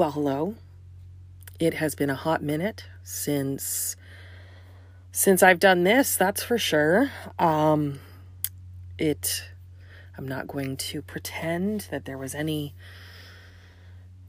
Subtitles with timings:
[0.00, 0.54] Well, hello.
[1.58, 3.96] It has been a hot minute since
[5.12, 7.10] since I've done this, that's for sure.
[7.38, 8.00] Um
[8.96, 9.44] it
[10.16, 12.74] I'm not going to pretend that there was any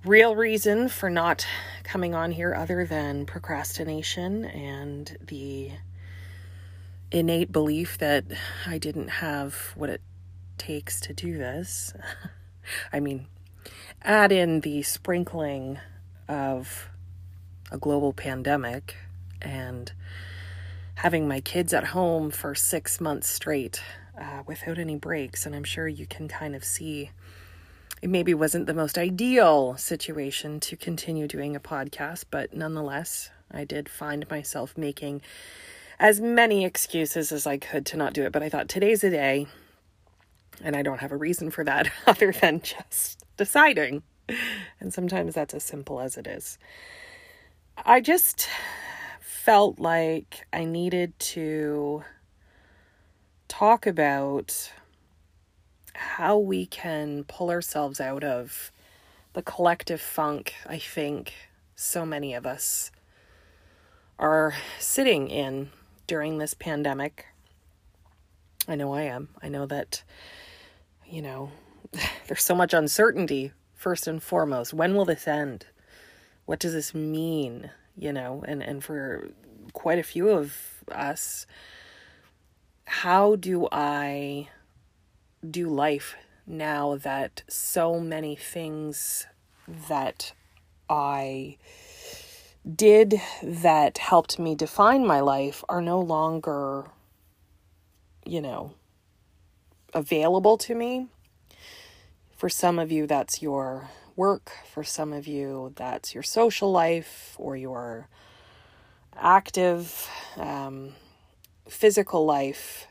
[0.03, 1.47] real reason for not
[1.85, 5.71] coming on here other than procrastination and the
[7.11, 8.25] innate belief that
[8.67, 10.01] I didn't have what it
[10.57, 11.93] takes to do this.
[12.91, 13.27] I mean,
[14.03, 15.79] add in the sprinkling
[16.27, 16.89] of
[17.71, 18.95] a global pandemic
[19.41, 19.91] and
[20.95, 23.81] having my kids at home for six months straight
[24.19, 25.45] uh, without any breaks.
[25.45, 27.11] And I'm sure you can kind of see
[28.01, 33.63] it maybe wasn't the most ideal situation to continue doing a podcast, but nonetheless, I
[33.63, 35.21] did find myself making
[35.99, 38.31] as many excuses as I could to not do it.
[38.31, 39.45] But I thought today's a day,
[40.63, 44.03] and I don't have a reason for that other than just deciding.
[44.79, 46.59] And sometimes that's as simple as it is.
[47.75, 48.47] I just
[49.19, 52.03] felt like I needed to
[53.47, 54.71] talk about
[55.95, 58.71] how we can pull ourselves out of
[59.33, 61.33] the collective funk I think
[61.75, 62.91] so many of us
[64.19, 65.71] are sitting in
[66.05, 67.25] during this pandemic.
[68.67, 69.29] I know I am.
[69.41, 70.03] I know that,
[71.09, 71.49] you know,
[72.27, 74.73] there's so much uncertainty, first and foremost.
[74.73, 75.65] When will this end?
[76.45, 77.71] What does this mean?
[77.97, 79.29] You know, and, and for
[79.73, 80.55] quite a few of
[80.91, 81.45] us,
[82.85, 84.49] how do I
[85.49, 89.27] do life now that so many things
[89.87, 90.33] that
[90.89, 91.57] I
[92.75, 96.85] did that helped me define my life are no longer,
[98.25, 98.73] you know,
[99.93, 101.07] available to me?
[102.41, 104.49] For some of you, that's your work.
[104.73, 108.07] For some of you, that's your social life or your
[109.15, 110.93] active um,
[111.69, 112.87] physical life.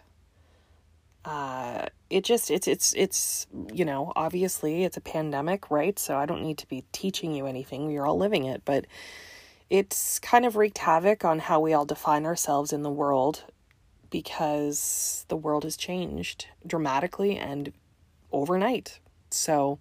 [1.25, 6.25] Uh, it just it's it's it's you know obviously it's a pandemic right so i
[6.25, 8.87] don't need to be teaching you anything we're all living it but
[9.69, 13.45] it's kind of wreaked havoc on how we all define ourselves in the world
[14.11, 17.73] because the world has changed dramatically and
[18.33, 18.99] overnight
[19.33, 19.79] so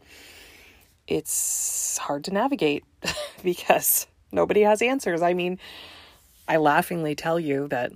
[1.08, 2.84] it's hard to navigate
[3.44, 5.22] because nobody has answers.
[5.22, 5.60] I mean,
[6.48, 7.92] I laughingly tell you that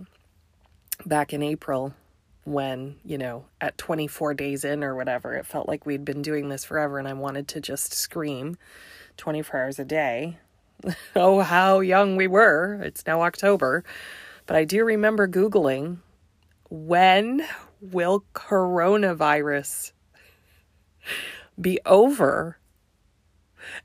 [1.05, 1.93] back in April,
[2.45, 6.49] when, you know, at 24 days in or whatever, it felt like we'd been doing
[6.49, 8.57] this forever and I wanted to just scream
[9.17, 10.37] 24 hours a day.
[11.15, 12.81] oh, how young we were.
[12.83, 13.83] It's now October.
[14.45, 15.99] But I do remember Googling
[16.69, 17.45] when
[17.79, 19.91] will coronavirus
[21.59, 22.57] be over?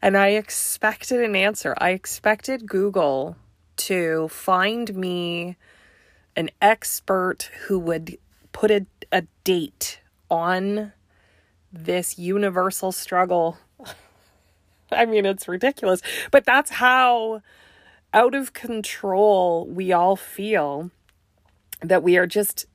[0.03, 1.75] And I expected an answer.
[1.79, 3.37] I expected Google
[3.77, 5.57] to find me
[6.37, 8.19] an expert who would
[8.53, 10.93] put a, a date on
[11.73, 13.59] this universal struggle.
[14.93, 16.01] I mean, it's ridiculous,
[16.31, 17.43] but that's how
[18.13, 20.91] out of control we all feel
[21.81, 22.67] that we are just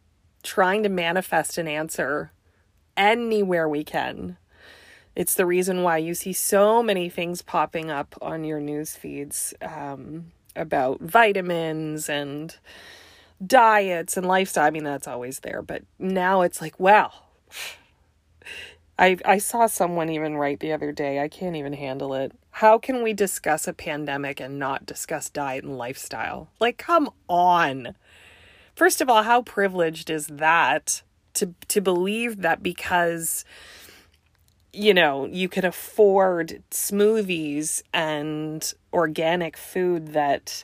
[0.43, 2.31] trying to manifest an answer
[2.95, 4.37] anywhere we can.
[5.16, 9.53] It's the reason why you see so many things popping up on your news feeds
[9.62, 12.56] um, about vitamins and
[13.46, 14.66] diets and lifestyle.
[14.66, 17.25] I mean, that's always there, but now it's like, well,
[18.97, 21.19] I I saw someone even write the other day.
[21.19, 22.31] I can't even handle it.
[22.52, 26.50] How can we discuss a pandemic and not discuss diet and lifestyle?
[26.59, 27.96] Like, come on.
[28.75, 31.02] First of all, how privileged is that
[31.35, 33.46] to to believe that because
[34.73, 40.64] you know, you can afford smoothies and organic food that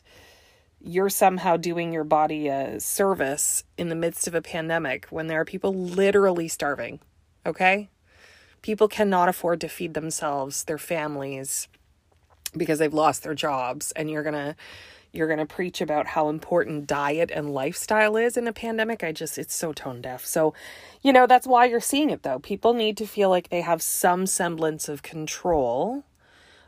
[0.81, 5.39] you're somehow doing your body a service in the midst of a pandemic when there
[5.39, 6.99] are people literally starving.
[7.45, 7.89] Okay?
[8.63, 11.67] People cannot afford to feed themselves, their families,
[12.57, 14.55] because they've lost their jobs, and you're to
[15.11, 19.03] you're going to preach about how important diet and lifestyle is in a pandemic.
[19.03, 20.25] I just, it's so tone deaf.
[20.25, 20.53] So,
[21.01, 22.39] you know, that's why you're seeing it though.
[22.39, 26.03] People need to feel like they have some semblance of control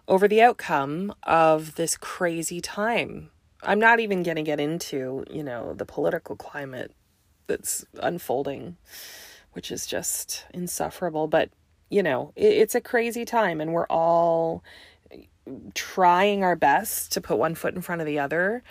[0.07, 3.29] over the outcome of this crazy time.
[3.63, 6.93] I'm not even going to get into, you know, the political climate
[7.45, 8.77] that's unfolding,
[9.53, 11.27] which is just insufferable.
[11.27, 11.51] But,
[11.89, 14.63] you know, it, it's a crazy time and we're all
[15.73, 18.63] trying our best to put one foot in front of the other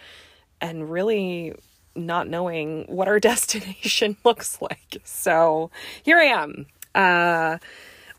[0.61, 1.55] and really
[1.95, 4.99] not knowing what our destination looks like.
[5.05, 5.71] So
[6.03, 6.67] here I am.
[6.95, 7.59] Uh,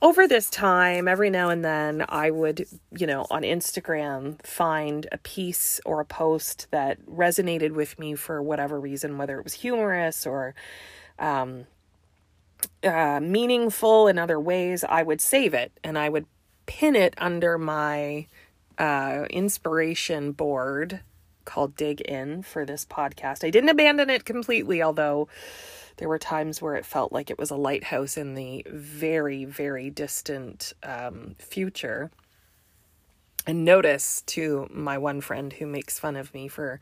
[0.02, 2.66] over this time, every now and then, I would,
[2.98, 8.42] you know, on Instagram find a piece or a post that resonated with me for
[8.42, 10.56] whatever reason, whether it was humorous or
[11.20, 11.68] um,
[12.84, 14.84] uh, meaningful in other ways.
[14.84, 16.26] I would save it and I would
[16.66, 18.28] pin it under my
[18.82, 21.02] uh, inspiration board
[21.46, 23.46] called Dig In for this podcast.
[23.46, 25.28] I didn't abandon it completely, although
[25.98, 29.92] there were times where it felt like it was a lighthouse in the very, very
[29.92, 32.10] distant um, future.
[33.46, 36.80] And notice to my one friend who makes fun of me for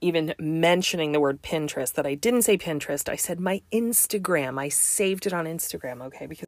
[0.00, 3.08] even mentioning the word Pinterest that I didn't say Pinterest.
[3.08, 4.58] I said my Instagram.
[4.60, 6.26] I saved it on Instagram, okay?
[6.26, 6.46] Because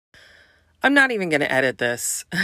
[0.83, 2.25] I'm not even going to edit this.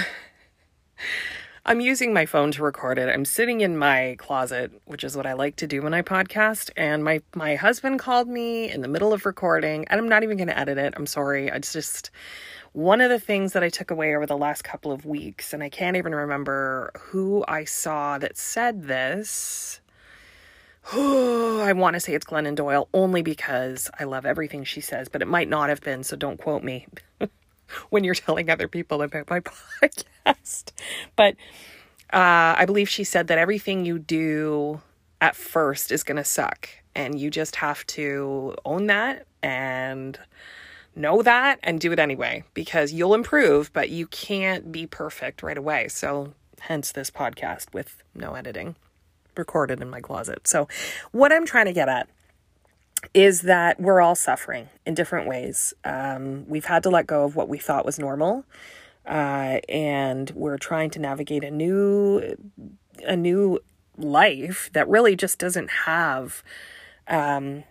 [1.67, 3.09] I'm using my phone to record it.
[3.09, 6.69] I'm sitting in my closet, which is what I like to do when I podcast,
[6.77, 10.37] and my my husband called me in the middle of recording, and I'm not even
[10.37, 10.93] going to edit it.
[10.95, 11.49] I'm sorry.
[11.49, 12.11] It's just
[12.73, 15.63] one of the things that I took away over the last couple of weeks, and
[15.63, 19.81] I can't even remember who I saw that said this.
[20.93, 25.23] I want to say it's Glennon Doyle only because I love everything she says, but
[25.23, 26.87] it might not have been, so don't quote me.
[27.91, 29.41] when you're telling other people about my
[29.83, 30.73] podcast.
[31.17, 31.37] But
[32.13, 34.81] uh, I believe she said that everything you do
[35.21, 36.69] at first is going to suck.
[36.95, 40.19] And you just have to own that and
[40.95, 45.59] know that and do it anyway because you'll improve, but you can't be perfect right
[45.59, 45.89] away.
[45.89, 48.77] So, hence this podcast with no editing
[49.37, 50.47] recorded in my closet.
[50.47, 50.69] So,
[51.11, 52.09] what I'm trying to get at
[53.13, 55.75] is that we're all suffering in different ways.
[55.85, 58.45] Um, we've had to let go of what we thought was normal,
[59.07, 62.37] uh, and we're trying to navigate a new,
[63.07, 63.61] a new
[63.99, 66.43] life that really just doesn't have
[67.09, 67.65] um,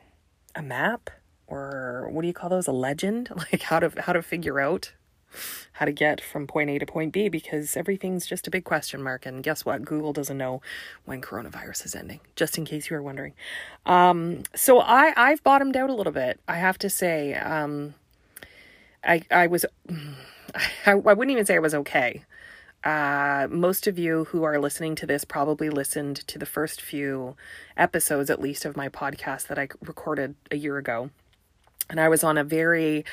[0.55, 1.09] a map
[1.47, 2.67] or what do you call those?
[2.67, 4.93] A legend, like how to how to figure out
[5.73, 9.01] how to get from point A to point B because everything's just a big question
[9.01, 9.25] mark.
[9.25, 9.83] And guess what?
[9.83, 10.61] Google doesn't know
[11.05, 13.33] when coronavirus is ending, just in case you were wondering.
[13.85, 17.33] Um, so I, I've bottomed out a little bit, I have to say.
[17.33, 17.95] Um,
[19.03, 19.65] I, I was,
[20.85, 22.23] I, I wouldn't even say I was okay.
[22.83, 27.35] Uh, most of you who are listening to this probably listened to the first few
[27.77, 31.09] episodes, at least, of my podcast that I recorded a year ago.
[31.89, 33.05] And I was on a very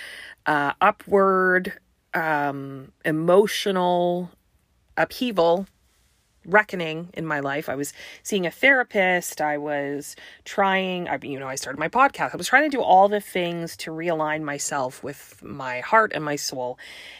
[0.46, 1.74] uh, upward
[2.14, 4.30] um, emotional
[4.96, 5.66] upheaval
[6.46, 7.68] reckoning in my life.
[7.68, 7.92] I was
[8.22, 9.40] seeing a therapist.
[9.40, 12.32] I was trying, I, you know, I started my podcast.
[12.32, 16.24] I was trying to do all the things to realign myself with my heart and
[16.24, 16.78] my soul.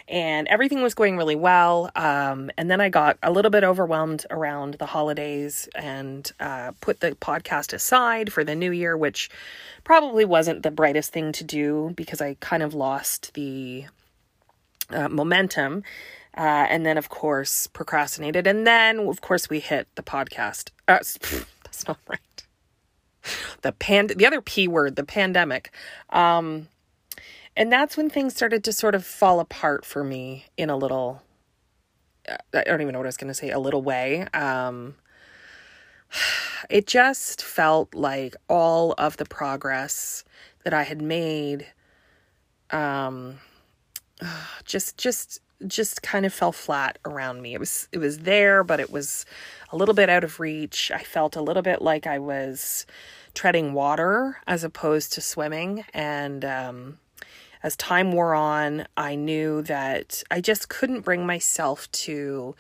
[0.09, 1.91] And everything was going really well.
[1.95, 7.01] Um, and then I got a little bit overwhelmed around the holidays and uh, put
[7.01, 9.29] the podcast aside for the new year, which
[9.85, 13.85] probably wasn't the brightest thing to do because I kind of lost the
[14.93, 15.83] uh, momentum.
[16.37, 18.47] Uh, and then, of course, procrastinated.
[18.47, 20.71] And then, of course, we hit the podcast.
[20.87, 20.99] Uh,
[21.65, 22.21] that's not right.
[23.63, 25.75] The pand, the other P word, the pandemic.
[26.11, 26.69] Um,
[27.57, 31.21] and that's when things started to sort of fall apart for me in a little,
[32.29, 34.27] uh, I don't even know what I was going to say, a little way.
[34.33, 34.95] Um,
[36.71, 40.25] it just felt like all of the progress
[40.65, 41.67] that I had made,
[42.71, 43.41] um,
[44.65, 47.55] just just just kind of fell flat around me.
[47.55, 49.27] It was it was there, but it was
[49.71, 50.91] a little bit out of reach.
[50.91, 52.87] I felt a little bit like I was
[53.35, 56.99] treading water as opposed to swimming and um,
[57.63, 62.57] as time wore on, I knew that I just couldn't bring myself to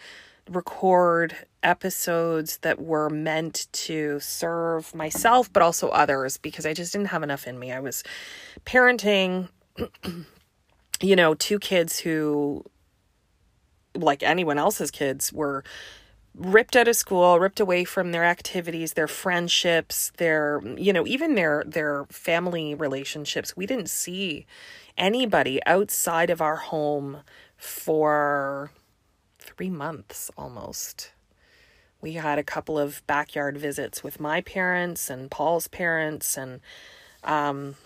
[0.48, 7.08] record episodes that were meant to serve myself but also others because I just didn't
[7.08, 7.72] have enough in me.
[7.72, 8.04] I was
[8.64, 9.48] parenting
[11.00, 12.64] you know, two kids who,
[13.94, 15.64] like anyone else's kids, were
[16.34, 21.34] ripped out of school, ripped away from their activities, their friendships, their, you know, even
[21.34, 23.56] their their family relationships.
[23.56, 24.46] We didn't see
[24.96, 27.22] anybody outside of our home
[27.56, 28.70] for
[29.38, 31.12] 3 months almost.
[32.00, 36.60] We had a couple of backyard visits with my parents and Paul's parents and
[37.24, 37.76] um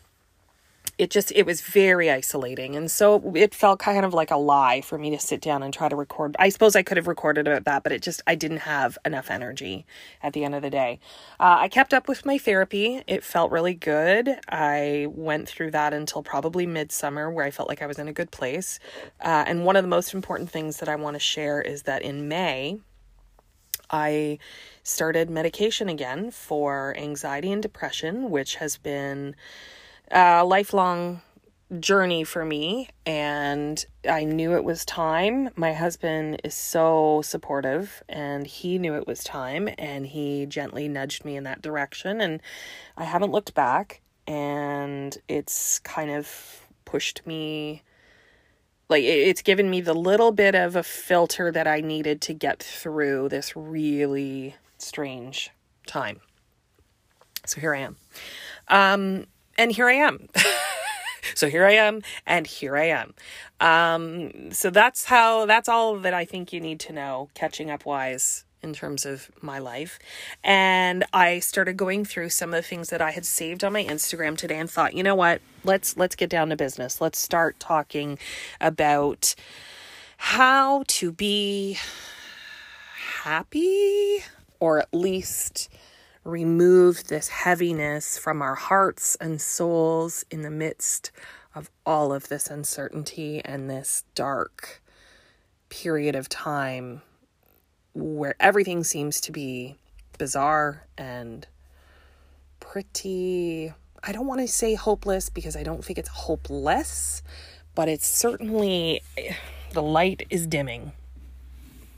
[0.97, 2.77] it just it was very isolating.
[2.77, 5.75] And so it felt kind of like a lie for me to sit down and
[5.75, 6.37] try to record.
[6.39, 9.31] I suppose i could have recorded about that but it just i didn't have enough
[9.31, 9.87] energy
[10.23, 11.01] at the end of the day.
[11.41, 13.03] Uh, i kept up with my therapy.
[13.07, 14.39] It felt really good.
[14.49, 18.13] I went through that until probably midsummer where i felt like i was in a
[18.13, 18.79] good place.
[19.21, 22.03] Uh, and one of the most important things that i want to share is that
[22.03, 22.79] in may
[23.91, 24.39] i
[24.83, 29.35] started medication again for anxiety and depression which has been
[30.11, 31.21] a lifelong
[31.81, 35.51] journey for me and I knew it was time.
[35.57, 41.25] My husband is so supportive and he knew it was time and he gently nudged
[41.25, 42.41] me in that direction and
[42.97, 47.83] I haven't looked back and it's kind of pushed me
[48.89, 52.63] like it's given me the little bit of a filter that I needed to get
[52.63, 55.51] through this really strange
[55.87, 56.21] time.
[57.47, 57.97] So here I am.
[58.69, 60.29] Um and here I am.
[61.35, 63.15] so here I am, and here I am.
[63.61, 67.87] Um, so that's how, that's all that I think you need to know, catching up
[67.87, 69.99] wise in terms of my life.
[70.43, 73.85] And I started going through some of the things that I had saved on my
[73.85, 75.41] Instagram today and thought, you know what?
[75.63, 77.01] Let's let's get down to business.
[77.01, 78.19] Let's start talking
[78.61, 79.35] about
[80.17, 81.79] how to be
[83.23, 84.25] happy
[84.59, 85.69] or at least
[86.25, 91.11] remove this heaviness from our hearts and souls in the midst
[91.55, 94.83] of all of this uncertainty and this dark
[95.69, 97.03] period of time
[97.93, 99.77] where everything seems to be
[100.19, 101.47] bizarre and
[102.59, 103.73] pretty.
[104.03, 107.23] I don't want to say hopeless because I don't think it's hopeless,
[107.75, 109.03] but it's certainly
[109.73, 110.93] the light is dimming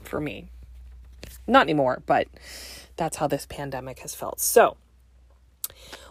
[0.03, 0.47] for me.
[1.47, 2.27] Not anymore, but
[2.97, 4.39] that's how this pandemic has felt.
[4.39, 4.77] So,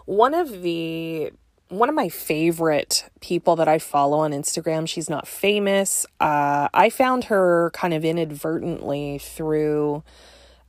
[0.05, 1.31] one of the
[1.69, 6.05] one of my favorite people that I follow on Instagram, she's not famous.
[6.19, 10.03] Uh, I found her kind of inadvertently through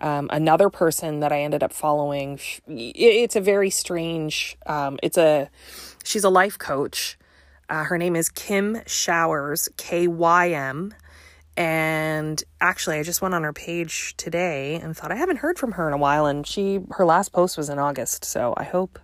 [0.00, 2.40] um, another person that I ended up following.
[2.66, 4.56] It's a very strange.
[4.66, 5.50] Um, it's a
[6.04, 7.18] she's a life coach.
[7.68, 10.94] Uh, her name is Kym Showers, K Y M.
[11.58, 15.72] And actually, I just went on her page today and thought I haven't heard from
[15.72, 16.24] her in a while.
[16.24, 18.24] And she, her last post was in August.
[18.24, 18.96] So I hope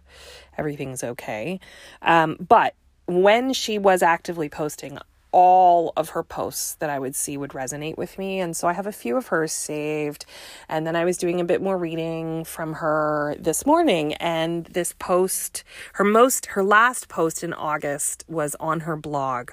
[0.57, 1.59] everything's okay.
[2.01, 4.99] Um, but when she was actively posting,
[5.33, 8.39] all of her posts that I would see would resonate with me.
[8.39, 10.25] And so I have a few of hers saved.
[10.69, 14.15] And then I was doing a bit more reading from her this morning.
[14.15, 19.51] And this post, her most, her last post in August was on her blog.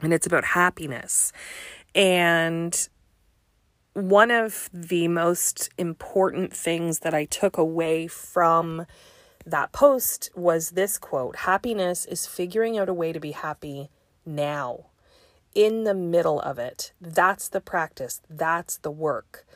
[0.00, 1.32] And it's about happiness.
[1.94, 2.88] And
[3.94, 8.86] one of the most important things that I took away from
[9.46, 13.90] that post was this quote Happiness is figuring out a way to be happy
[14.26, 14.86] now,
[15.54, 16.92] in the middle of it.
[17.00, 19.46] That's the practice, that's the work.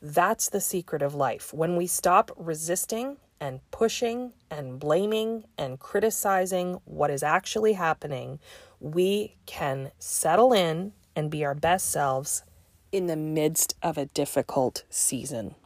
[0.00, 1.52] That's the secret of life.
[1.52, 8.38] When we stop resisting and pushing and blaming and criticizing what is actually happening,
[8.78, 12.44] we can settle in and be our best selves
[12.92, 15.56] in the midst of a difficult season.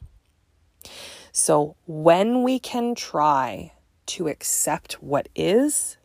[1.31, 3.73] So, when we can try
[4.07, 5.99] to accept what is,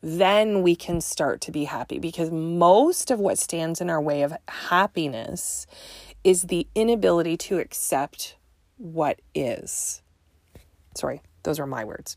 [0.00, 4.22] then we can start to be happy because most of what stands in our way
[4.22, 5.66] of happiness
[6.24, 8.36] is the inability to accept
[8.78, 10.00] what is.
[10.96, 12.16] Sorry, those are my words.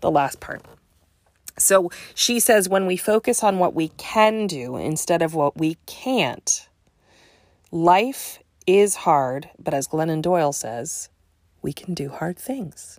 [0.00, 0.62] the last part.
[1.56, 5.76] So she says when we focus on what we can do instead of what we
[5.86, 6.68] can't,
[7.70, 11.08] life is hard, but as Glennon Doyle says,
[11.62, 12.98] we can do hard things.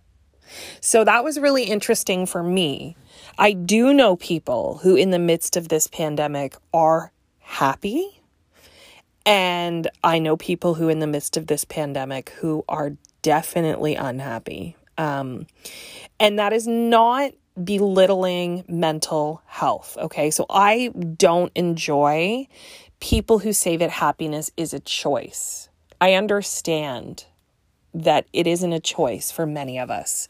[0.79, 2.95] So that was really interesting for me.
[3.37, 8.21] I do know people who, in the midst of this pandemic, are happy.
[9.25, 12.93] And I know people who, in the midst of this pandemic, who are
[13.23, 14.75] definitely unhappy.
[14.97, 15.47] Um,
[16.19, 17.31] and that is not
[17.63, 19.97] belittling mental health.
[19.99, 20.31] Okay.
[20.31, 22.47] So I don't enjoy
[22.99, 25.69] people who say that happiness is a choice.
[26.01, 27.25] I understand
[27.93, 30.27] that it isn't a choice for many of us.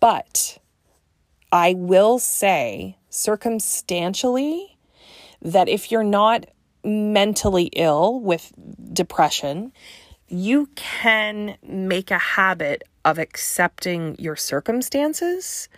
[0.00, 0.58] But
[1.52, 4.76] I will say circumstantially
[5.40, 6.46] that if you're not
[6.84, 8.52] mentally ill with
[8.92, 9.72] depression,
[10.28, 15.68] you can make a habit of accepting your circumstances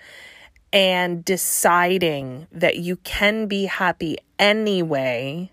[0.72, 5.50] and deciding that you can be happy anyway,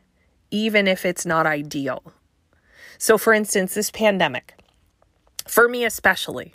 [0.51, 2.03] even if it's not ideal.
[2.97, 4.53] So, for instance, this pandemic,
[5.47, 6.53] for me especially,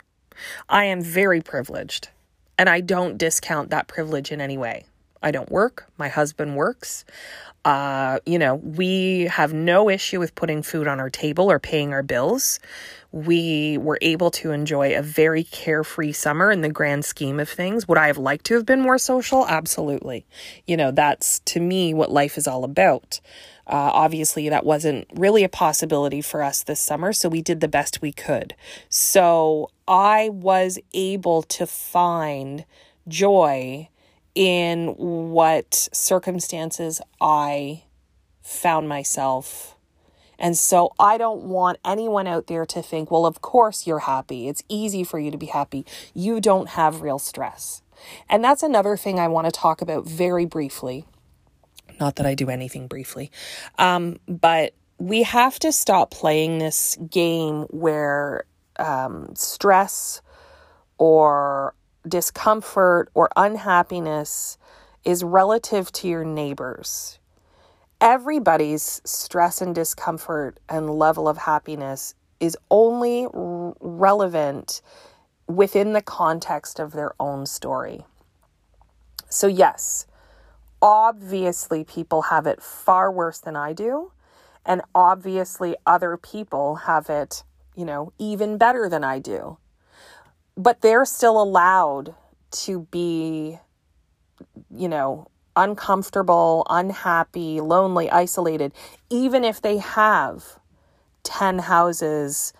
[0.69, 2.09] I am very privileged
[2.57, 4.85] and I don't discount that privilege in any way.
[5.23, 7.05] I don't work, my husband works.
[7.65, 11.93] Uh, you know, we have no issue with putting food on our table or paying
[11.93, 12.59] our bills
[13.13, 17.87] we were able to enjoy a very carefree summer in the grand scheme of things.
[17.87, 19.47] Would I have liked to have been more social?
[19.47, 20.25] Absolutely.
[20.65, 23.21] You know, that's to me what life is all about.
[23.67, 27.67] Uh, obviously, that wasn't really a possibility for us this summer, so we did the
[27.67, 28.55] best we could.
[28.89, 32.65] So I was able to find
[33.07, 33.89] joy
[34.35, 37.83] in what circumstances I
[38.41, 39.75] found myself.
[40.39, 44.47] And so I don't want anyone out there to think, well, of course you're happy.
[44.47, 45.85] It's easy for you to be happy.
[46.13, 47.81] You don't have real stress.
[48.29, 51.05] And that's another thing I want to talk about very briefly.
[51.99, 53.31] Not that I do anything briefly,
[53.77, 58.45] um, but we have to stop playing this game where
[58.77, 60.21] um, stress
[60.97, 61.75] or
[62.07, 64.57] discomfort or unhappiness
[65.03, 67.19] is relative to your neighbors.
[68.01, 74.81] Everybody's stress and discomfort and level of happiness is only r- relevant
[75.47, 78.05] within the context of their own story.
[79.29, 80.05] So, yes,
[80.81, 84.11] obviously, people have it far worse than I do.
[84.65, 87.43] And obviously, other people have it,
[87.75, 89.57] you know, even better than I do.
[90.55, 92.15] But they're still allowed
[92.51, 93.59] to be,
[94.69, 98.73] you know, uncomfortable, unhappy, lonely, isolated,
[99.09, 100.59] even if they have
[101.23, 102.53] 10 houses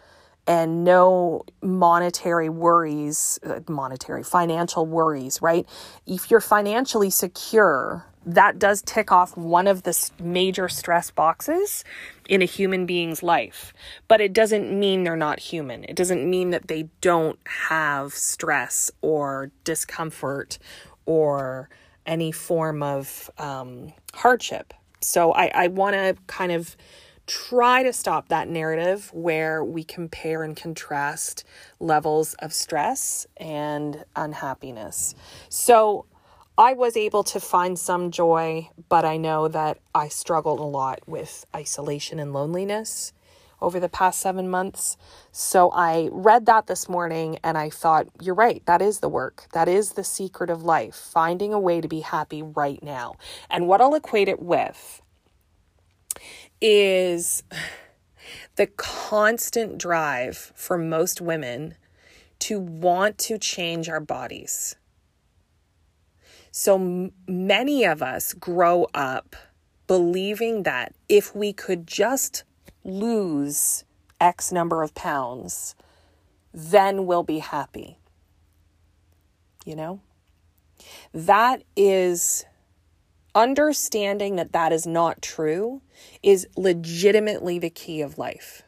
[0.45, 5.67] and no monetary worries, uh, monetary, financial worries, right?
[6.05, 11.84] If you're financially secure, that does tick off one of the major stress boxes
[12.30, 13.74] in a human being's life.
[14.08, 15.84] But it doesn't mean they're not human.
[15.84, 20.58] It doesn't mean that they don't have stress or discomfort
[21.06, 21.70] or
[22.06, 24.74] any form of um, hardship.
[25.01, 26.77] So I, I want to kind of
[27.25, 31.46] try to stop that narrative where we compare and contrast
[31.80, 35.15] levels of stress and unhappiness.
[35.48, 36.06] So
[36.57, 41.00] I was able to find some joy, but I know that I struggled a lot
[41.07, 43.12] with isolation and loneliness
[43.60, 44.95] over the past seven months.
[45.31, 49.47] So I read that this morning and I thought, you're right, that is the work.
[49.54, 53.15] That is the secret of life, finding a way to be happy right now.
[53.49, 55.01] And what I'll equate it with
[56.62, 57.41] is
[58.58, 61.75] the constant drive for most women
[62.39, 64.75] to want to change our bodies.
[66.56, 69.36] So many of us grow up
[69.88, 72.44] believing that if we could just
[72.84, 73.84] lose
[74.22, 75.74] X number of pounds,
[76.54, 77.98] then we'll be happy.
[79.66, 80.02] You know?
[81.12, 82.46] That is
[83.34, 85.82] understanding that that is not true
[86.22, 88.62] is legitimately the key of life.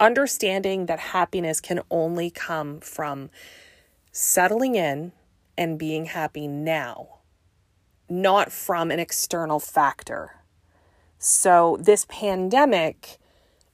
[0.00, 3.28] Understanding that happiness can only come from
[4.12, 5.12] settling in
[5.60, 7.18] and being happy now,
[8.08, 10.36] not from an external factor.
[11.18, 13.18] So, this pandemic,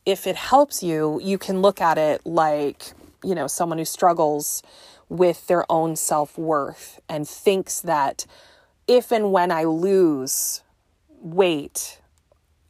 [0.05, 4.64] if it helps you, you can look at it like, you know, someone who struggles
[5.09, 8.27] with their own self worth and thinks that
[8.88, 10.62] if and when I lose
[11.20, 12.01] weight,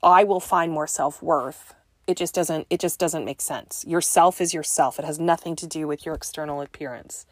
[0.02, 1.74] I will find more self worth.
[2.06, 3.82] It just doesn't it just doesn't make sense.
[3.88, 4.98] Yourself is yourself.
[4.98, 7.24] It has nothing to do with your external appearance.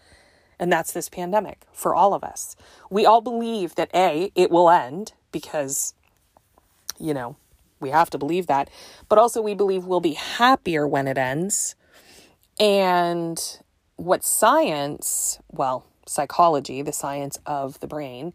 [0.59, 2.57] And that's this pandemic for all of us.
[2.91, 5.95] We all believe that A, it will end because,
[6.99, 7.37] you know,
[7.81, 8.71] we have to believe that.
[9.09, 11.75] But also, we believe we'll be happier when it ends.
[12.59, 13.41] And
[13.97, 18.33] what science, well, psychology, the science of the brain,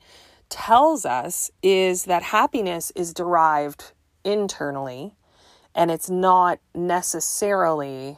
[0.50, 3.92] tells us is that happiness is derived
[4.24, 5.14] internally
[5.76, 8.18] and it's not necessarily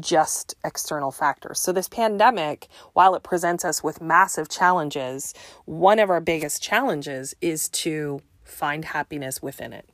[0.00, 1.60] just external factors.
[1.60, 7.34] So, this pandemic, while it presents us with massive challenges, one of our biggest challenges
[7.40, 9.88] is to find happiness within it.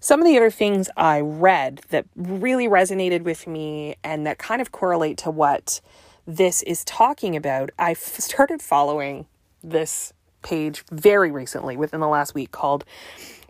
[0.00, 4.60] Some of the other things I read that really resonated with me and that kind
[4.60, 5.80] of correlate to what
[6.26, 9.26] this is talking about, I started following
[9.62, 12.84] this page very recently within the last week called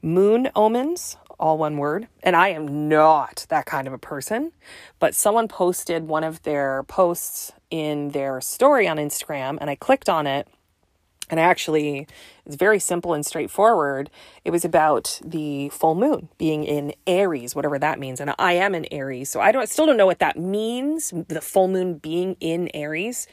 [0.03, 2.09] Moon Omens, all one word.
[2.23, 4.53] And I am not that kind of a person,
[4.99, 10.09] but someone posted one of their posts in their story on Instagram, and I clicked
[10.09, 10.49] on it.
[11.31, 12.07] And actually,
[12.45, 14.11] it's very simple and straightforward.
[14.45, 18.21] It was about the full moon being in Aries, whatever that means.
[18.21, 21.15] And I am in Aries, so I don't still don't know what that means.
[21.29, 23.27] The full moon being in Aries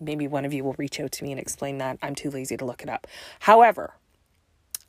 [0.00, 1.98] maybe one of you will reach out to me and explain that.
[2.02, 3.06] I'm too lazy to look it up.
[3.40, 3.94] However,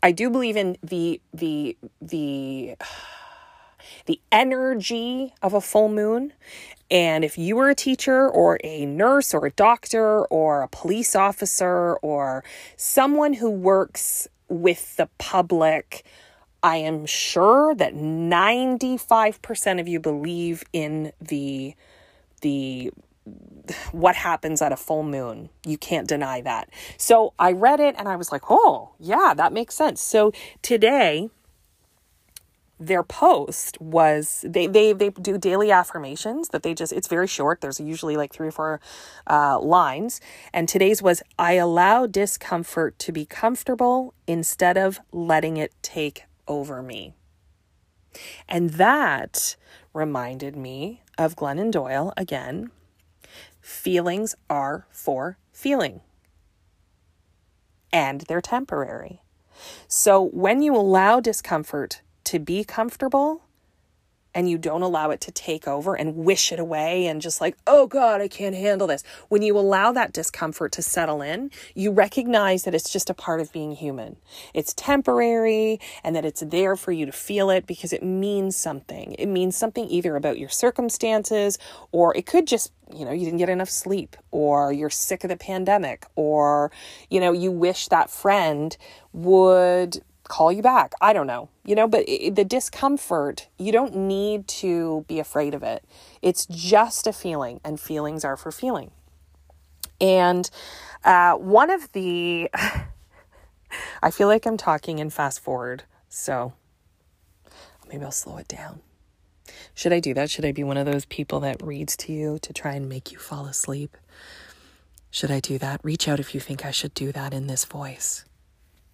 [0.04, 2.76] I do believe in the the the
[4.06, 6.34] the energy of a full moon.
[6.90, 11.16] And if you were a teacher or a nurse or a doctor or a police
[11.16, 12.44] officer or
[12.76, 16.04] someone who works with the public,
[16.62, 21.76] I am sure that 95% of you believe in the
[22.42, 22.92] the
[23.92, 25.50] what happens at a full moon.
[25.66, 26.70] You can't deny that.
[26.98, 30.02] So I read it and I was like, oh, yeah, that makes sense.
[30.02, 31.30] So today,
[32.82, 37.62] their post was they they they do daily affirmations that they just it's very short
[37.62, 38.82] there's usually like three or four
[39.28, 40.20] uh, lines
[40.52, 46.82] and today's was i allow discomfort to be comfortable instead of letting it take over
[46.82, 47.14] me
[48.50, 49.56] and that
[49.94, 52.72] reminded me of glennon doyle again
[53.62, 56.02] feelings are for feeling.
[57.94, 59.22] And they're temporary.
[59.88, 63.44] So when you allow discomfort to be comfortable
[64.34, 67.58] and you don't allow it to take over and wish it away and just like,
[67.68, 69.04] oh God, I can't handle this.
[69.30, 73.42] When you allow that discomfort to settle in, you recognize that it's just a part
[73.42, 74.18] of being human.
[74.54, 79.16] It's temporary and that it's there for you to feel it because it means something.
[79.20, 81.58] It means something either about your circumstances
[81.92, 85.30] or it could just you know, you didn't get enough sleep, or you're sick of
[85.30, 86.72] the pandemic, or,
[87.10, 88.76] you know, you wish that friend
[89.14, 90.94] would call you back.
[91.02, 95.54] I don't know, you know, but it, the discomfort, you don't need to be afraid
[95.54, 95.84] of it.
[96.22, 98.92] It's just a feeling, and feelings are for feeling.
[100.00, 100.50] And
[101.04, 102.50] uh, one of the,
[104.02, 106.54] I feel like I'm talking in fast forward, so
[107.90, 108.80] maybe I'll slow it down.
[109.74, 110.30] Should I do that?
[110.30, 113.12] Should I be one of those people that reads to you to try and make
[113.12, 113.98] you fall asleep?
[115.10, 115.82] Should I do that?
[115.84, 118.24] Reach out if you think I should do that in this voice.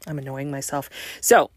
[0.08, 0.90] I'm annoying myself.
[1.22, 1.52] So,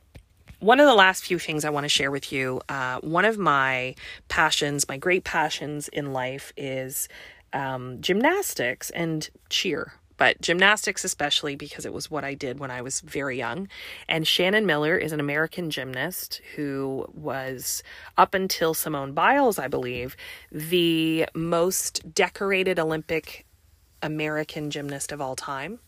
[0.59, 3.39] one of the last few things I want to share with you, uh, one of
[3.39, 3.95] my
[4.29, 7.09] passions, my great passions in life is
[7.55, 9.95] um, gymnastics and cheer.
[10.19, 13.69] But gymnastics, especially because it was what I did when I was very young.
[14.07, 17.83] And Shannon Miller is an American gymnast who was,
[18.19, 20.15] up until Simone Biles, I believe,
[20.53, 23.47] the most decorated Olympic
[24.03, 25.79] American gymnast of all time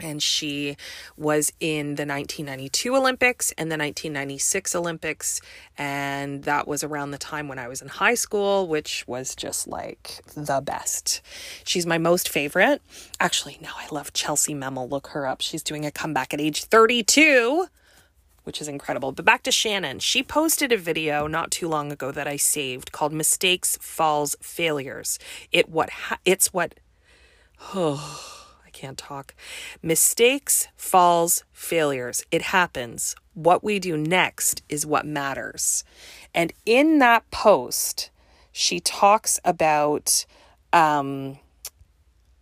[0.00, 0.76] and she
[1.16, 5.40] was in the 1992 Olympics and the 1996 Olympics.
[5.76, 9.68] And that was around the time when I was in high school, which was just
[9.68, 11.22] like the best.
[11.64, 12.82] She's my most favorite.
[13.20, 14.88] Actually, now I love Chellsie Memmel.
[14.88, 15.40] Look her up.
[15.40, 17.66] She's doing a comeback at age 32
[18.44, 19.12] which is incredible.
[19.12, 19.98] But back to Shannon.
[19.98, 25.18] She posted a video not too long ago that I saved called Mistakes, Falls, Failures.
[25.52, 26.74] It what ha- it's what
[27.74, 28.37] oh
[28.78, 29.34] can't talk.
[29.82, 32.24] Mistakes, falls, failures.
[32.30, 33.16] It happens.
[33.34, 35.84] What we do next is what matters.
[36.34, 38.10] And in that post,
[38.52, 40.24] she talks about
[40.72, 41.38] um,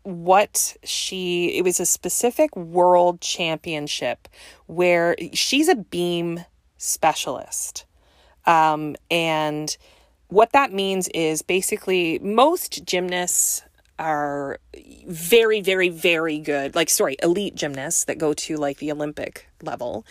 [0.02, 4.28] what she, it was a specific world championship
[4.66, 6.44] where she's a beam
[6.76, 7.86] specialist.
[8.44, 9.76] Um, and
[10.28, 13.62] what that means is basically most gymnasts
[13.98, 14.58] are
[15.06, 20.04] very, very, very good, like, sorry, elite gymnasts that go to like the Olympic level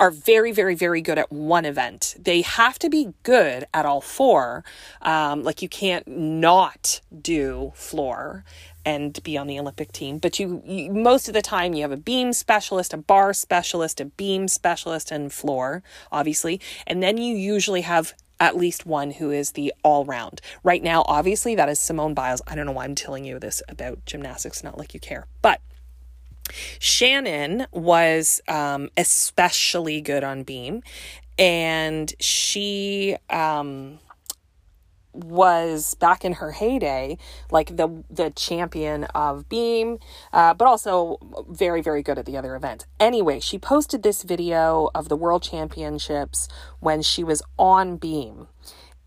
[0.00, 2.16] are very, very, very good at one event.
[2.18, 4.64] They have to be good at all four.
[5.02, 8.44] Um, like, you can't not do floor
[8.84, 10.16] and be on the Olympic team.
[10.16, 14.00] But you, you, most of the time you have a beam specialist, a bar specialist,
[14.00, 16.62] a beam specialist, and floor, obviously.
[16.86, 20.40] And then you usually have at least one who is the all round.
[20.64, 22.42] Right now, obviously, that is Simone Biles.
[22.48, 25.26] I don't know why I'm telling you this about gymnastics, not like you care.
[25.42, 25.60] But
[26.78, 30.82] Shannon was um, especially good on beam,
[31.38, 33.98] and she um,
[35.12, 37.16] was back in her heyday
[37.50, 39.98] like the the champion of beam
[40.32, 41.18] uh, but also
[41.48, 45.42] very very good at the other events anyway she posted this video of the world
[45.42, 48.46] championships when she was on beam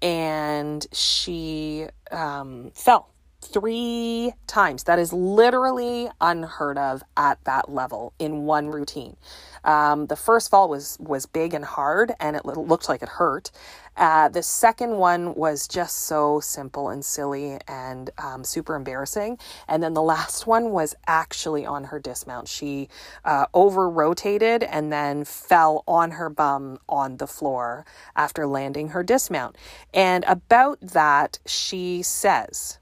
[0.02, 3.13] and she um, fell
[3.44, 9.16] three times that is literally unheard of at that level in one routine
[9.64, 13.52] um, the first fall was was big and hard and it looked like it hurt
[13.96, 19.38] uh, the second one was just so simple and silly and um, super embarrassing.
[19.68, 22.48] And then the last one was actually on her dismount.
[22.48, 22.90] She
[23.24, 29.04] uh, over rotated and then fell on her bum on the floor after landing her
[29.04, 29.58] dismount.
[29.94, 32.80] And about that, she says,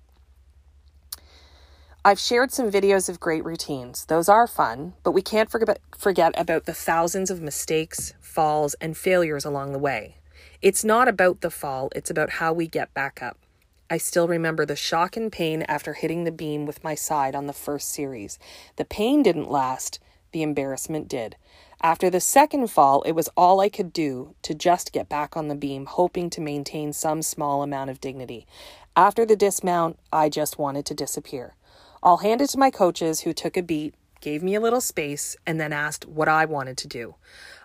[2.04, 4.06] I've shared some videos of great routines.
[4.06, 9.46] Those are fun, but we can't forget, about the thousands of mistakes, falls, and failures
[9.46, 10.18] along the way.
[10.64, 13.38] It's not about the fall, it's about how we get back up.
[13.88, 17.46] I still remember the shock and pain after hitting the beam with my side on
[17.46, 18.40] the first series.
[18.78, 20.00] The pain didn't last,
[20.32, 21.36] the embarrassment did.
[21.84, 25.50] After the second fall, it was all I could do to just get back on
[25.50, 28.48] the beam, hoping to maintain some small amount of dignity.
[28.96, 31.54] After the dismount, I just wanted to disappear.
[32.04, 35.36] I'll hand it to my coaches who took a beat, gave me a little space,
[35.46, 37.14] and then asked what I wanted to do.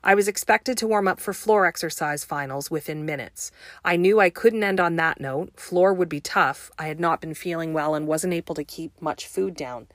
[0.04, 3.50] I was expected to warm up for floor exercise finals within minutes.
[3.82, 5.58] I knew I couldn't end on that note.
[5.58, 6.70] Floor would be tough.
[6.78, 9.86] I had not been feeling well and wasn't able to keep much food down.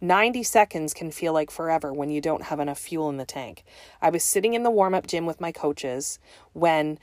[0.00, 3.64] 90 seconds can feel like forever when you don't have enough fuel in the tank.
[4.00, 6.20] I was sitting in the warm up gym with my coaches
[6.52, 7.00] when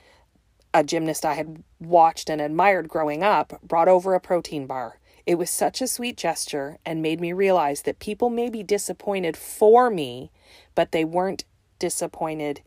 [0.72, 4.98] a gymnast I had watched and admired growing up brought over a protein bar.
[5.26, 9.36] It was such a sweet gesture and made me realize that people may be disappointed
[9.36, 10.30] for me,
[10.76, 11.44] but they weren't
[11.80, 12.62] disappointed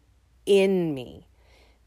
[0.45, 1.27] in me.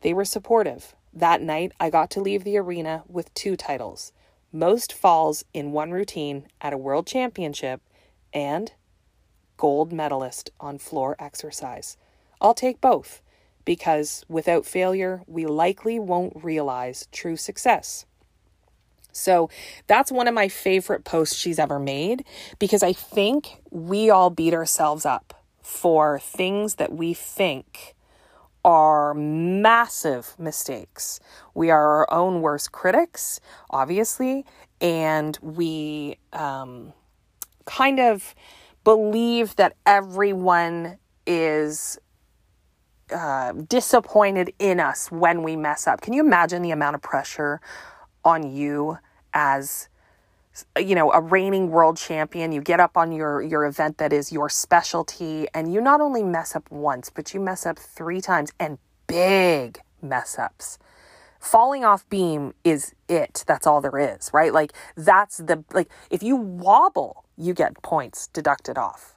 [0.01, 0.95] They were supportive.
[1.13, 4.13] That night, I got to leave the arena with two titles
[4.53, 7.81] most falls in one routine at a world championship
[8.35, 8.73] and
[9.57, 11.97] gold medalist on floor exercise.
[12.41, 13.23] I'll take both
[13.65, 18.05] because without failure, we likely won't realize true success.
[19.13, 19.51] So
[19.87, 22.25] that's one of my favorite posts she's ever made
[22.59, 27.95] because I think we all beat ourselves up for things that we think
[28.65, 31.21] are massive mistakes.
[31.55, 34.45] We are our own worst critics, obviously,
[34.81, 36.93] and we um,
[37.65, 38.35] kind of
[38.85, 41.99] believe that everyone is
[43.13, 46.01] uh, disappointed in us when we mess up.
[46.01, 47.61] Can you imagine the amount of pressure
[48.25, 48.99] on you
[49.35, 49.89] as
[50.79, 52.53] you know a reigning world champion.
[52.53, 56.23] You get up on your your event that is your specialty and you not only
[56.23, 60.79] mess up once but you mess up 3 times and big mess ups.
[61.41, 63.45] Falling off beam is it.
[63.47, 64.53] That's all there is right?
[64.53, 69.17] Like that's the like if you wobble you get points deducted off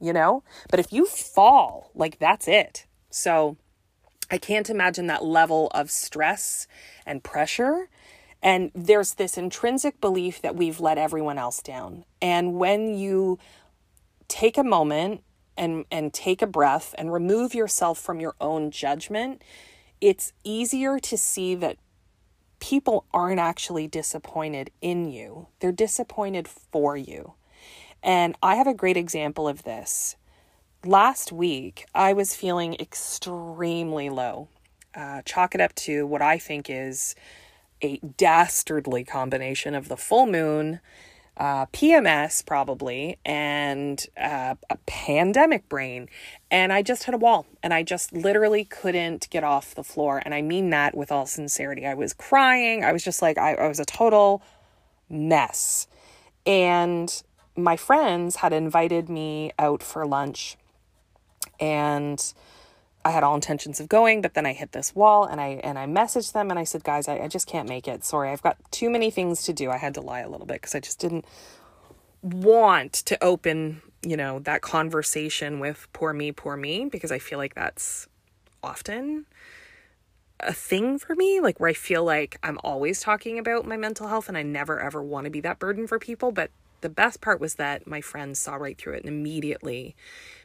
[0.00, 0.42] you know?
[0.70, 2.86] But if you fall like that's it.
[3.10, 3.56] So
[4.30, 6.66] i can't imagine that level of stress
[7.06, 7.88] and pressure
[8.42, 12.04] and there's this intrinsic belief that we've let everyone else down.
[12.22, 13.38] And when you
[14.28, 15.22] take a moment
[15.56, 19.42] and, and take a breath and remove yourself from your own judgment,
[20.00, 21.78] it's easier to see that
[22.60, 27.34] people aren't actually disappointed in you, they're disappointed for you.
[28.02, 30.16] And I have a great example of this.
[30.84, 34.48] Last week, I was feeling extremely low.
[34.94, 37.16] Uh, chalk it up to what I think is
[37.82, 40.80] a dastardly combination of the full moon,
[41.36, 46.08] uh, PMS probably, and uh, a pandemic brain.
[46.50, 50.20] And I just hit a wall and I just literally couldn't get off the floor.
[50.24, 51.86] And I mean that with all sincerity.
[51.86, 52.84] I was crying.
[52.84, 54.42] I was just like, I, I was a total
[55.08, 55.86] mess.
[56.44, 57.22] And
[57.56, 60.56] my friends had invited me out for lunch.
[61.60, 62.32] And
[63.08, 65.78] I had all intentions of going, but then I hit this wall and I and
[65.78, 68.04] I messaged them and I said, guys, I, I just can't make it.
[68.04, 69.70] Sorry, I've got too many things to do.
[69.70, 71.24] I had to lie a little bit because I just didn't
[72.20, 77.38] want to open, you know, that conversation with poor me, poor me, because I feel
[77.38, 78.06] like that's
[78.62, 79.24] often
[80.40, 84.08] a thing for me, like where I feel like I'm always talking about my mental
[84.08, 86.30] health and I never ever want to be that burden for people.
[86.30, 86.50] But
[86.82, 89.96] the best part was that my friends saw right through it and immediately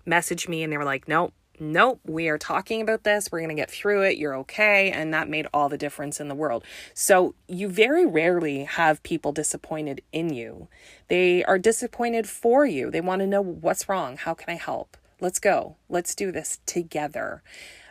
[0.08, 3.32] messaged me and they were like, nope, nope, we are talking about this.
[3.32, 4.18] We're going to get through it.
[4.18, 4.92] You're okay.
[4.92, 6.64] And that made all the difference in the world.
[6.94, 10.68] So you very rarely have people disappointed in you.
[11.08, 12.90] They are disappointed for you.
[12.90, 14.18] They want to know what's wrong.
[14.18, 14.98] How can I help?
[15.20, 15.78] Let's go.
[15.90, 17.44] Let's do this together.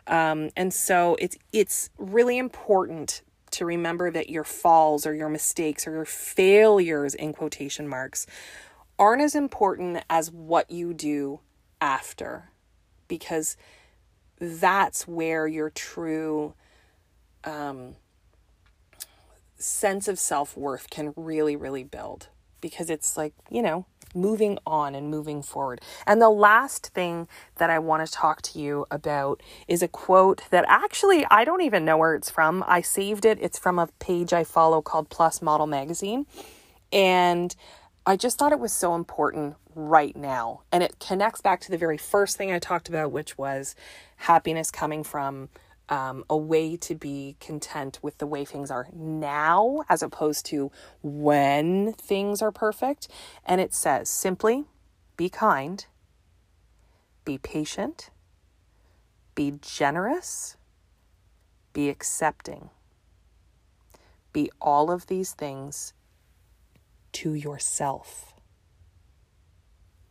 [0.07, 3.23] Um, and so it's it's really important
[3.53, 8.27] to remember that your falls or your mistakes or your failures in quotation marks
[8.99, 11.41] aren't as important as what you do
[11.81, 12.52] after
[13.13, 13.59] because
[14.41, 16.55] that's where your true
[17.45, 17.95] um,
[19.59, 22.29] sense of self worth can really, really build.
[22.63, 25.83] Because it's like, you know, moving on and moving forward.
[26.07, 30.45] And the last thing that I want to talk to you about is a quote
[30.49, 32.65] that actually I don't even know where it's from.
[32.67, 33.37] I saved it.
[33.43, 36.25] It's from a page I follow called Plus Model Magazine.
[36.91, 37.55] And
[38.05, 40.63] I just thought it was so important right now.
[40.73, 43.77] And it connects back to the very first thing I talked about, which was
[44.17, 45.49] happiness coming from
[45.89, 50.73] um, a way to be content with the way things are now as opposed to
[51.03, 53.09] when things are perfect.
[53.45, 54.65] And it says simply
[55.17, 55.85] be kind,
[57.25, 58.11] be patient,
[59.37, 60.57] be generous,
[61.73, 62.71] be accepting.
[64.33, 65.93] Be all of these things
[67.13, 68.33] to yourself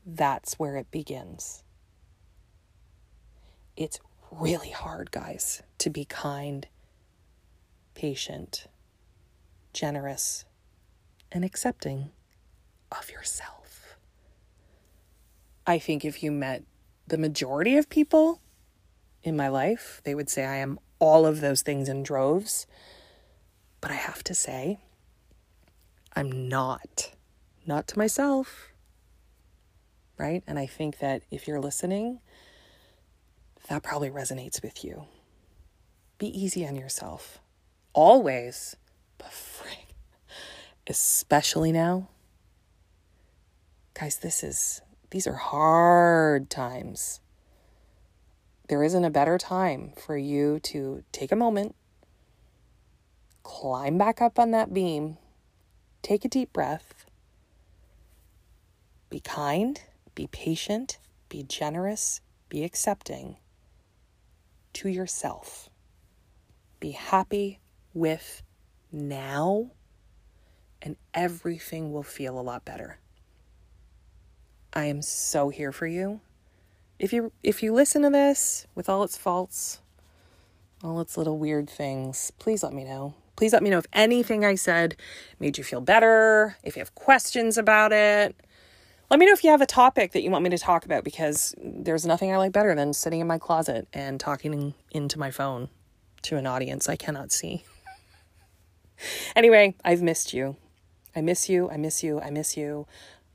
[0.05, 1.63] that's where it begins.
[3.75, 3.99] it's
[4.31, 6.67] really hard, guys, to be kind,
[7.95, 8.67] patient,
[9.73, 10.45] generous,
[11.31, 12.11] and accepting
[12.91, 13.97] of yourself.
[15.65, 16.63] I think if you met
[17.07, 18.41] the majority of people
[19.23, 22.67] in my life, they would say I am all of those things in droves.
[23.79, 24.79] But I have to say,
[26.15, 27.11] I'm not.
[27.65, 28.73] Not to myself.
[30.17, 30.43] Right?
[30.45, 32.19] And I think that if you're listening,
[33.69, 35.05] that probably resonates with you.
[36.17, 37.39] Be easy on yourself.
[37.93, 38.75] Always.
[39.17, 39.95] But frick,
[40.87, 42.09] especially now.
[43.93, 47.19] Guys, this is, these are hard times.
[48.67, 51.75] There isn't a better time for you to take a moment,
[53.43, 55.17] climb back up on that beam,
[56.01, 57.05] take a deep breath,
[59.09, 59.81] be kind,
[60.15, 60.97] be patient,
[61.29, 63.37] be generous, be accepting
[64.73, 65.69] to yourself.
[66.79, 67.59] Be happy
[67.93, 68.41] with
[68.91, 69.71] now,
[70.81, 72.97] and everything will feel a lot better.
[74.73, 76.21] I am so here for you.
[76.97, 79.79] If you if you listen to this with all its faults,
[80.83, 83.15] all its little weird things, please let me know.
[83.41, 84.95] Please let me know if anything I said
[85.39, 88.35] made you feel better, if you have questions about it.
[89.09, 91.03] Let me know if you have a topic that you want me to talk about
[91.03, 95.31] because there's nothing I like better than sitting in my closet and talking into my
[95.31, 95.69] phone
[96.21, 97.63] to an audience I cannot see.
[99.35, 100.55] anyway, I've missed you.
[101.15, 101.67] I miss you.
[101.71, 102.21] I miss you.
[102.21, 102.85] I miss you.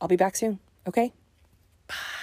[0.01, 0.61] I'll be back soon.
[0.87, 1.13] Okay?
[1.89, 2.16] Bye.